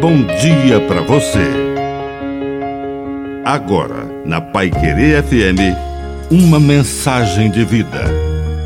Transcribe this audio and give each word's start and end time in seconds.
bom 0.00 0.24
dia 0.24 0.80
para 0.88 1.02
você. 1.02 1.44
Agora, 3.44 4.06
na 4.24 4.40
Pai 4.40 4.70
Querer 4.70 5.22
FM, 5.22 5.76
uma 6.30 6.58
mensagem 6.58 7.50
de 7.50 7.66
vida. 7.66 8.04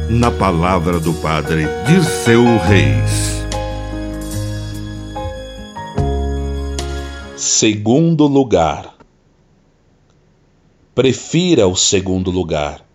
Na 0.09 0.31
palavra 0.31 1.01
do 1.01 1.13
Padre 1.15 1.65
Dirceu 1.89 2.45
Reis. 2.59 3.43
Segundo 7.37 8.29
lugar. 8.29 8.95
Prefira 10.95 11.67
o 11.67 11.75
segundo 11.75 12.31
lugar. 12.31 12.87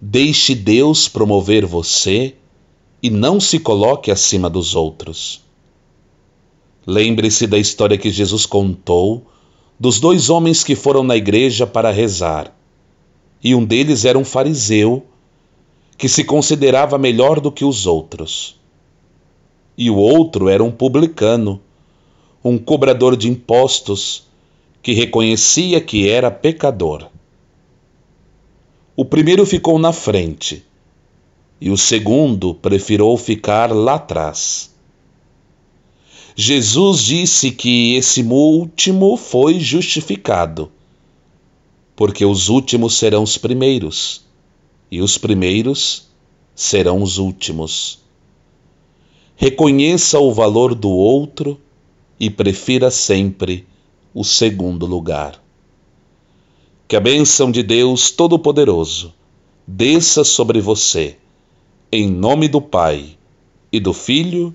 Deixe 0.00 0.54
Deus 0.54 1.06
promover 1.06 1.66
você 1.66 2.34
e 3.02 3.10
não 3.10 3.38
se 3.38 3.58
coloque 3.58 4.10
acima 4.10 4.48
dos 4.48 4.74
outros. 4.74 5.49
Lembre-se 6.86 7.46
da 7.46 7.58
história 7.58 7.98
que 7.98 8.10
Jesus 8.10 8.46
contou 8.46 9.26
dos 9.78 10.00
dois 10.00 10.30
homens 10.30 10.64
que 10.64 10.74
foram 10.74 11.02
na 11.02 11.16
igreja 11.16 11.66
para 11.66 11.90
rezar. 11.90 12.54
E 13.42 13.54
um 13.54 13.64
deles 13.64 14.04
era 14.04 14.18
um 14.18 14.24
fariseu 14.24 15.06
que 15.96 16.08
se 16.08 16.24
considerava 16.24 16.98
melhor 16.98 17.40
do 17.40 17.52
que 17.52 17.64
os 17.64 17.86
outros. 17.86 18.58
E 19.76 19.90
o 19.90 19.96
outro 19.96 20.48
era 20.48 20.62
um 20.62 20.70
publicano, 20.70 21.60
um 22.44 22.58
cobrador 22.58 23.16
de 23.16 23.28
impostos 23.28 24.26
que 24.82 24.92
reconhecia 24.92 25.80
que 25.80 26.08
era 26.08 26.30
pecador. 26.30 27.08
O 28.96 29.04
primeiro 29.04 29.44
ficou 29.46 29.78
na 29.78 29.92
frente 29.92 30.64
e 31.60 31.70
o 31.70 31.76
segundo 31.76 32.54
preferiu 32.54 33.16
ficar 33.16 33.72
lá 33.72 33.94
atrás. 33.94 34.69
Jesus 36.36 37.02
disse 37.02 37.50
que 37.50 37.94
esse 37.94 38.22
último 38.22 39.16
foi 39.16 39.58
justificado, 39.58 40.70
porque 41.96 42.24
os 42.24 42.48
últimos 42.48 42.96
serão 42.96 43.22
os 43.22 43.36
primeiros, 43.36 44.24
e 44.90 45.00
os 45.00 45.18
primeiros 45.18 46.08
serão 46.54 47.02
os 47.02 47.18
últimos. 47.18 48.00
Reconheça 49.36 50.18
o 50.18 50.32
valor 50.32 50.74
do 50.74 50.90
outro 50.90 51.58
e 52.18 52.28
prefira 52.28 52.90
sempre 52.90 53.66
o 54.12 54.22
segundo 54.22 54.86
lugar. 54.86 55.42
Que 56.86 56.96
a 56.96 57.00
bênção 57.00 57.50
de 57.50 57.62
Deus 57.62 58.10
Todo-Poderoso 58.10 59.14
desça 59.66 60.24
sobre 60.24 60.60
você, 60.60 61.16
em 61.90 62.10
nome 62.10 62.48
do 62.48 62.60
Pai 62.60 63.16
e 63.72 63.80
do 63.80 63.92
Filho 63.92 64.54